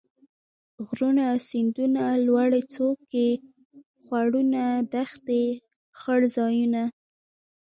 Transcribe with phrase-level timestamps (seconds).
[0.87, 3.29] غرونه ،سيندونه ،لوړې څوکي
[4.03, 5.43] ،خوړونه ،دښتې
[5.99, 6.83] ،څړ ځايونه